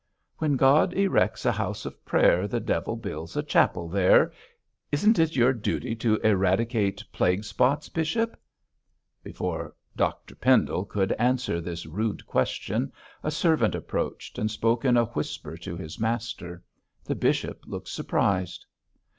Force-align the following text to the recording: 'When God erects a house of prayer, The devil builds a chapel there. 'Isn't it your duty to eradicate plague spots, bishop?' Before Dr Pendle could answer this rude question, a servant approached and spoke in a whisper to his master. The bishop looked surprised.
'When 0.39 0.55
God 0.55 0.95
erects 0.95 1.45
a 1.45 1.51
house 1.51 1.85
of 1.85 2.03
prayer, 2.03 2.47
The 2.47 2.59
devil 2.59 2.95
builds 2.95 3.37
a 3.37 3.43
chapel 3.43 3.87
there. 3.87 4.31
'Isn't 4.91 5.19
it 5.19 5.35
your 5.35 5.53
duty 5.53 5.95
to 5.97 6.15
eradicate 6.23 7.03
plague 7.11 7.43
spots, 7.43 7.87
bishop?' 7.87 8.35
Before 9.21 9.75
Dr 9.95 10.33
Pendle 10.33 10.85
could 10.85 11.11
answer 11.19 11.61
this 11.61 11.85
rude 11.85 12.25
question, 12.25 12.91
a 13.21 13.29
servant 13.29 13.75
approached 13.75 14.39
and 14.39 14.49
spoke 14.49 14.85
in 14.85 14.97
a 14.97 15.05
whisper 15.05 15.55
to 15.57 15.77
his 15.77 15.99
master. 15.99 16.63
The 17.03 17.13
bishop 17.13 17.61
looked 17.67 17.89
surprised. 17.89 18.65